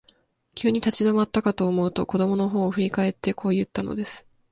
[0.55, 4.25] 急に立ち止まったかと思うと、子供のほうを振り返って、こう言ったのです。